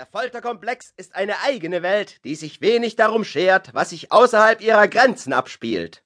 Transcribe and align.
Der 0.00 0.06
Folterkomplex 0.06 0.94
ist 0.96 1.14
eine 1.14 1.42
eigene 1.42 1.82
Welt, 1.82 2.24
die 2.24 2.34
sich 2.34 2.62
wenig 2.62 2.96
darum 2.96 3.22
schert, 3.22 3.74
was 3.74 3.90
sich 3.90 4.10
außerhalb 4.10 4.62
ihrer 4.62 4.88
Grenzen 4.88 5.34
abspielt. 5.34 6.02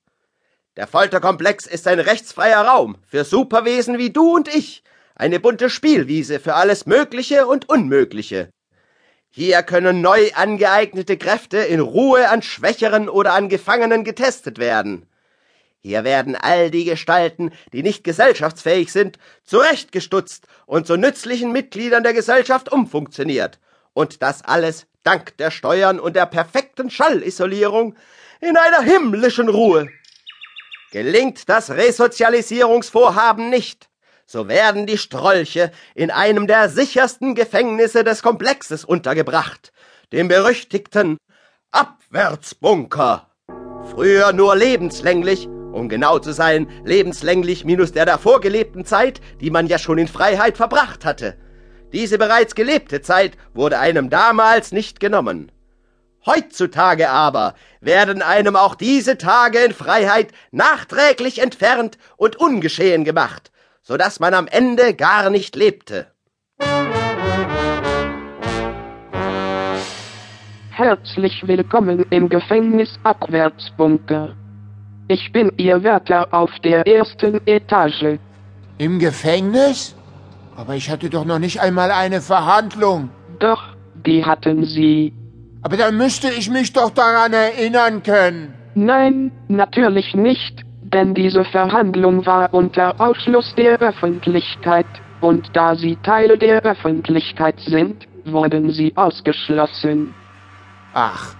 Der 0.74 0.88
Folterkomplex 0.88 1.64
ist 1.66 1.86
ein 1.86 2.00
rechtsfreier 2.00 2.62
Raum 2.62 2.96
für 3.06 3.22
Superwesen 3.22 3.96
wie 3.96 4.10
du 4.10 4.34
und 4.34 4.52
ich, 4.52 4.82
eine 5.14 5.38
bunte 5.38 5.70
Spielwiese 5.70 6.40
für 6.40 6.54
alles 6.54 6.86
Mögliche 6.86 7.46
und 7.46 7.68
Unmögliche. 7.68 8.50
Hier 9.30 9.62
können 9.62 10.00
neu 10.00 10.32
angeeignete 10.34 11.16
Kräfte 11.16 11.58
in 11.58 11.78
Ruhe 11.78 12.28
an 12.30 12.42
Schwächeren 12.42 13.08
oder 13.08 13.34
an 13.34 13.48
Gefangenen 13.48 14.02
getestet 14.02 14.58
werden. 14.58 15.08
Hier 15.78 16.02
werden 16.02 16.34
all 16.34 16.72
die 16.72 16.84
Gestalten, 16.84 17.52
die 17.72 17.84
nicht 17.84 18.02
gesellschaftsfähig 18.02 18.90
sind, 18.90 19.20
zurechtgestutzt 19.44 20.48
und 20.66 20.88
zu 20.88 20.96
nützlichen 20.96 21.52
Mitgliedern 21.52 22.02
der 22.02 22.12
Gesellschaft 22.12 22.72
umfunktioniert. 22.72 23.60
Und 23.94 24.22
das 24.22 24.44
alles 24.44 24.86
dank 25.04 25.36
der 25.38 25.50
Steuern 25.50 25.98
und 25.98 26.16
der 26.16 26.26
perfekten 26.26 26.90
Schallisolierung 26.90 27.94
in 28.40 28.56
einer 28.56 28.82
himmlischen 28.82 29.48
Ruhe. 29.48 29.88
Gelingt 30.90 31.48
das 31.48 31.70
Resozialisierungsvorhaben 31.70 33.50
nicht, 33.50 33.88
so 34.26 34.48
werden 34.48 34.86
die 34.86 34.98
Strolche 34.98 35.70
in 35.94 36.10
einem 36.10 36.46
der 36.46 36.68
sichersten 36.68 37.34
Gefängnisse 37.34 38.04
des 38.04 38.22
Komplexes 38.22 38.84
untergebracht, 38.84 39.72
dem 40.12 40.28
berüchtigten 40.28 41.18
Abwärtsbunker. 41.72 43.28
Früher 43.90 44.32
nur 44.32 44.56
lebenslänglich, 44.56 45.46
um 45.46 45.88
genau 45.88 46.18
zu 46.18 46.32
sein, 46.32 46.68
lebenslänglich 46.84 47.64
minus 47.64 47.92
der 47.92 48.06
davor 48.06 48.40
gelebten 48.40 48.84
Zeit, 48.84 49.20
die 49.40 49.50
man 49.50 49.66
ja 49.66 49.78
schon 49.78 49.98
in 49.98 50.08
Freiheit 50.08 50.56
verbracht 50.56 51.04
hatte. 51.04 51.36
Diese 51.94 52.18
bereits 52.18 52.56
gelebte 52.56 53.02
Zeit 53.02 53.34
wurde 53.54 53.78
einem 53.78 54.10
damals 54.10 54.72
nicht 54.72 54.98
genommen. 54.98 55.52
Heutzutage 56.26 57.08
aber 57.08 57.54
werden 57.80 58.20
einem 58.20 58.56
auch 58.56 58.74
diese 58.74 59.16
Tage 59.16 59.60
in 59.60 59.72
Freiheit 59.72 60.32
nachträglich 60.50 61.40
entfernt 61.40 61.96
und 62.16 62.34
ungeschehen 62.34 63.04
gemacht, 63.04 63.52
so 63.82 63.96
dass 63.96 64.18
man 64.18 64.34
am 64.34 64.48
Ende 64.48 64.94
gar 64.94 65.30
nicht 65.30 65.54
lebte. 65.54 66.08
Herzlich 70.70 71.46
willkommen 71.46 72.04
im 72.10 72.28
Gefängnis 72.28 72.98
Abwärtsbunker. 73.04 74.34
Ich 75.06 75.30
bin 75.30 75.52
Ihr 75.58 75.84
Wärter 75.84 76.26
auf 76.34 76.50
der 76.64 76.84
ersten 76.88 77.40
Etage. 77.46 78.18
Im 78.78 78.98
Gefängnis? 78.98 79.94
Aber 80.56 80.74
ich 80.74 80.90
hatte 80.90 81.10
doch 81.10 81.24
noch 81.24 81.38
nicht 81.38 81.60
einmal 81.60 81.90
eine 81.90 82.20
Verhandlung. 82.20 83.10
Doch, 83.38 83.62
die 84.06 84.24
hatten 84.24 84.64
Sie. 84.64 85.12
Aber 85.62 85.76
dann 85.76 85.96
müsste 85.96 86.28
ich 86.30 86.50
mich 86.50 86.72
doch 86.72 86.90
daran 86.90 87.32
erinnern 87.32 88.02
können. 88.02 88.54
Nein, 88.74 89.32
natürlich 89.48 90.14
nicht, 90.14 90.62
denn 90.82 91.14
diese 91.14 91.44
Verhandlung 91.44 92.26
war 92.26 92.52
unter 92.52 93.00
Ausschluss 93.00 93.54
der 93.56 93.78
Öffentlichkeit, 93.80 94.86
und 95.20 95.48
da 95.54 95.74
Sie 95.74 95.96
Teil 96.02 96.36
der 96.36 96.62
Öffentlichkeit 96.62 97.58
sind, 97.60 98.06
wurden 98.26 98.70
Sie 98.70 98.92
ausgeschlossen. 98.96 100.14
Ach, 100.92 101.34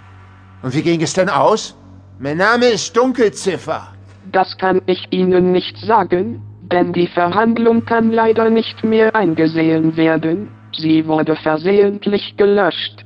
und 0.63 0.75
wie 0.75 0.83
ging 0.83 1.03
es 1.03 1.13
denn 1.13 1.29
aus? 1.29 1.77
Mein 2.19 2.39
Name 2.39 2.67
ist 2.67 2.97
Dunkelziffer. 2.97 3.89
Das 4.33 4.57
kann 4.57 4.81
ich 4.87 5.07
Ihnen 5.11 5.53
nicht 5.53 5.77
sagen, 5.79 6.41
denn 6.75 6.93
die 6.93 7.07
Verhandlung 7.07 7.85
kann 7.85 8.11
leider 8.11 8.51
nicht 8.51 8.83
mehr 8.83 9.15
eingesehen 9.15 9.97
werden. 9.97 10.49
Sie 10.77 11.07
wurde 11.07 11.37
versehentlich 11.37 12.37
gelöscht. 12.37 12.97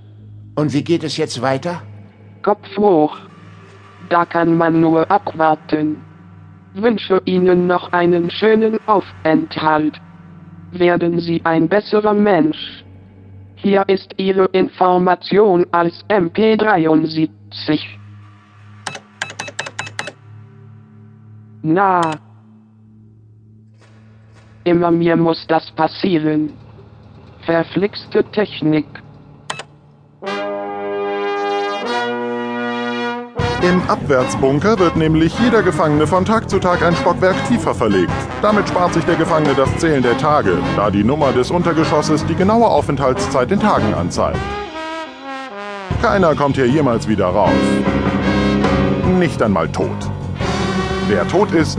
Und 0.56 0.72
wie 0.72 0.82
geht 0.82 1.04
es 1.04 1.18
jetzt 1.18 1.42
weiter? 1.42 1.82
Kopf 2.42 2.66
hoch. 2.78 3.14
Da 4.08 4.24
kann 4.24 4.56
man 4.56 4.80
nur 4.80 5.10
abwarten. 5.10 5.98
Wünsche 6.72 7.20
Ihnen 7.26 7.66
noch 7.66 7.92
einen 7.92 8.30
schönen 8.30 8.78
Aufenthalt. 8.86 10.00
Werden 10.72 11.20
Sie 11.20 11.42
ein 11.44 11.68
besserer 11.68 12.14
Mensch. 12.14 12.84
Hier 13.56 13.84
ist 13.86 14.14
Ihre 14.16 14.46
Information 14.46 15.66
als 15.72 15.94
MP73. 16.08 17.80
Na. 21.62 22.27
Immer 24.68 24.90
mir 24.90 25.16
muss 25.16 25.46
das 25.48 25.70
passieren. 25.70 26.52
Verflixte 27.46 28.22
Technik. 28.22 28.84
Im 33.62 33.80
Abwärtsbunker 33.88 34.78
wird 34.78 34.94
nämlich 34.96 35.32
jeder 35.38 35.62
Gefangene 35.62 36.06
von 36.06 36.26
Tag 36.26 36.50
zu 36.50 36.58
Tag 36.58 36.82
ein 36.82 36.94
Stockwerk 36.96 37.36
tiefer 37.48 37.74
verlegt. 37.74 38.12
Damit 38.42 38.68
spart 38.68 38.92
sich 38.92 39.04
der 39.06 39.16
Gefangene 39.16 39.54
das 39.54 39.74
Zählen 39.78 40.02
der 40.02 40.18
Tage, 40.18 40.58
da 40.76 40.90
die 40.90 41.02
Nummer 41.02 41.32
des 41.32 41.50
Untergeschosses 41.50 42.26
die 42.26 42.34
genaue 42.34 42.66
Aufenthaltszeit 42.66 43.50
in 43.50 43.60
Tagen 43.60 43.94
anzeigt. 43.94 44.38
Keiner 46.02 46.34
kommt 46.34 46.56
hier 46.56 46.68
jemals 46.68 47.08
wieder 47.08 47.28
raus. 47.28 47.54
Nicht 49.18 49.40
einmal 49.40 49.68
tot. 49.68 50.10
Wer 51.08 51.26
tot 51.26 51.52
ist, 51.52 51.78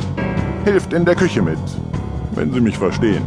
hilft 0.66 0.92
in 0.92 1.06
der 1.06 1.14
Küche 1.16 1.44
mit. 1.44 1.60
Wenn 2.40 2.54
Sie 2.54 2.62
mich 2.62 2.78
verstehen. 2.78 3.26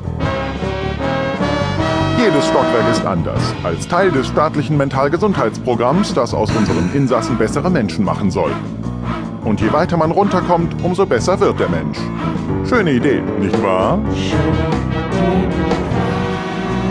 Jedes 2.18 2.46
Stockwerk 2.46 2.90
ist 2.90 3.04
anders, 3.04 3.42
als 3.62 3.86
Teil 3.86 4.10
des 4.10 4.28
staatlichen 4.28 4.78
Mentalgesundheitsprogramms, 4.78 6.14
das 6.14 6.32
aus 6.32 6.50
unseren 6.56 6.90
Insassen 6.94 7.36
bessere 7.36 7.68
Menschen 7.68 8.06
machen 8.06 8.30
soll. 8.30 8.52
Und 9.44 9.60
je 9.60 9.70
weiter 9.70 9.98
man 9.98 10.12
runterkommt, 10.12 10.82
umso 10.82 11.04
besser 11.04 11.38
wird 11.40 11.60
der 11.60 11.68
Mensch. 11.68 11.98
Schöne 12.66 12.92
Idee, 12.92 13.20
nicht 13.38 13.62
wahr? 13.62 13.98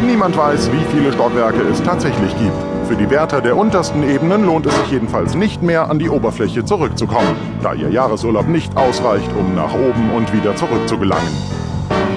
Niemand 0.05 0.38
weiß, 0.38 0.69
wie 0.71 0.95
viele 0.95 1.11
Stockwerke 1.13 1.61
es 1.71 1.81
tatsächlich 1.81 2.38
gibt. 2.38 2.88
Für 2.88 2.95
die 2.97 3.09
Wärter 3.09 3.41
der 3.41 3.57
untersten 3.57 4.07
Ebenen 4.07 4.45
lohnt 4.45 4.67
es 4.67 4.75
sich 4.75 4.91
jedenfalls 4.91 5.33
nicht 5.33 5.63
mehr, 5.63 5.89
an 5.89 5.97
die 5.97 6.09
Oberfläche 6.09 6.65
zurückzukommen, 6.65 7.35
da 7.63 7.73
ihr 7.73 7.89
Jahresurlaub 7.89 8.47
nicht 8.47 8.77
ausreicht, 8.77 9.31
um 9.39 9.55
nach 9.55 9.73
oben 9.73 10.11
und 10.15 10.31
wieder 10.33 10.55
zurückzugelangen. 10.55 11.70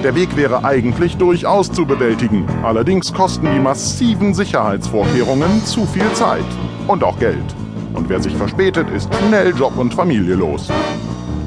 Der 0.05 0.13
Weg 0.13 0.37
wäre 0.37 0.63
eigentlich 0.63 1.17
durchaus 1.17 1.71
zu 1.71 1.83
bewältigen. 1.83 2.45
Allerdings 2.61 3.11
kosten 3.11 3.49
die 3.51 3.59
massiven 3.59 4.35
Sicherheitsvorkehrungen 4.35 5.65
zu 5.65 5.87
viel 5.87 6.07
Zeit 6.13 6.45
und 6.87 7.03
auch 7.03 7.17
Geld. 7.17 7.55
Und 7.95 8.07
wer 8.07 8.21
sich 8.21 8.35
verspätet, 8.35 8.87
ist 8.91 9.09
schnell 9.15 9.57
Job 9.57 9.75
und 9.79 9.95
Familie 9.95 10.35
los. 10.35 10.69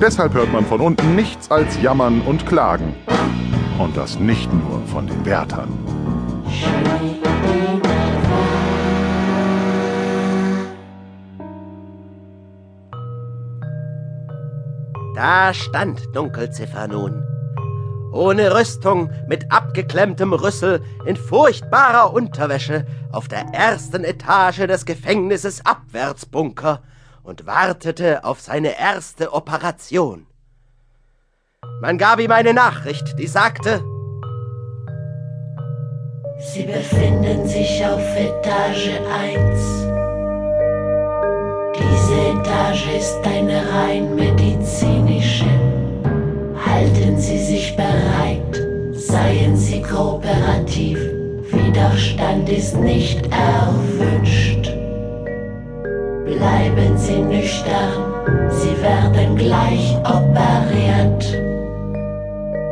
Deshalb 0.00 0.34
hört 0.34 0.52
man 0.52 0.66
von 0.66 0.80
unten 0.80 1.14
nichts 1.14 1.48
als 1.52 1.80
Jammern 1.80 2.20
und 2.22 2.46
Klagen. 2.46 2.96
Und 3.78 3.96
das 3.96 4.18
nicht 4.18 4.52
nur 4.52 4.82
von 4.86 5.06
den 5.06 5.24
Wärtern. 5.24 5.68
Da 15.14 15.54
stand 15.54 16.08
Dunkelziffer 16.12 16.88
nun 16.88 17.37
ohne 18.12 18.54
Rüstung, 18.54 19.10
mit 19.26 19.50
abgeklemmtem 19.50 20.32
Rüssel, 20.32 20.82
in 21.06 21.16
furchtbarer 21.16 22.12
Unterwäsche, 22.12 22.86
auf 23.12 23.28
der 23.28 23.46
ersten 23.52 24.04
Etage 24.04 24.66
des 24.66 24.84
Gefängnisses 24.84 25.64
Abwärtsbunker 25.64 26.82
und 27.22 27.46
wartete 27.46 28.24
auf 28.24 28.40
seine 28.40 28.78
erste 28.78 29.32
Operation. 29.32 30.26
Man 31.80 31.98
gab 31.98 32.18
ihm 32.20 32.32
eine 32.32 32.54
Nachricht, 32.54 33.18
die 33.18 33.26
sagte, 33.26 33.82
Sie 36.40 36.62
befinden 36.62 37.46
sich 37.46 37.84
auf 37.84 38.00
Etage 38.16 38.90
1. 39.12 39.86
Diese 41.76 42.40
Etage 42.40 42.96
ist 42.96 43.18
eine 43.24 43.68
rein 43.72 44.14
medizinische. 44.14 45.87
Halten 46.78 47.18
Sie 47.18 47.38
sich 47.38 47.74
bereit, 47.74 48.54
seien 48.92 49.56
Sie 49.56 49.82
kooperativ, 49.82 50.96
Widerstand 51.50 52.48
ist 52.48 52.76
nicht 52.76 53.20
erwünscht. 53.32 54.62
Bleiben 56.24 56.96
Sie 56.96 57.18
nüchtern, 57.18 58.50
Sie 58.50 58.80
werden 58.80 59.36
gleich 59.36 59.96
operiert. 60.04 61.22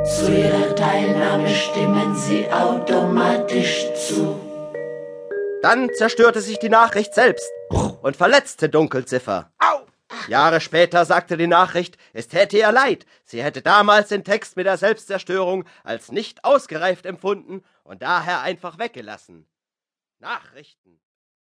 Zu 0.07 0.31
Ihrer 0.31 0.73
Teilnahme 0.77 1.49
stimmen 1.49 2.15
Sie 2.15 2.47
automatisch 2.53 3.87
zu. 4.07 4.37
Dann 5.63 5.91
zerstörte 5.99 6.41
sich 6.43 6.61
die 6.61 6.69
Nachricht 6.69 7.13
selbst 7.13 7.51
und 8.03 8.15
verletzte 8.15 8.69
Dunkelziffer. 8.69 9.51
Au! 9.59 9.76
Jahre 10.29 10.61
später 10.61 11.05
sagte 11.05 11.37
die 11.37 11.47
Nachricht, 11.47 11.97
es 12.13 12.29
täte 12.29 12.59
ihr 12.59 12.73
leid, 12.73 13.07
sie 13.25 13.43
hätte 13.43 13.63
damals 13.63 14.09
den 14.09 14.25
Text 14.25 14.57
mit 14.57 14.67
der 14.67 14.77
Selbstzerstörung 14.77 15.65
als 15.85 16.11
nicht 16.11 16.45
ausgereift 16.45 17.07
empfunden 17.07 17.63
und 17.85 18.03
daher 18.03 18.41
einfach 18.41 18.79
weggelassen. 18.79 19.47
Nachrichten 20.19 21.01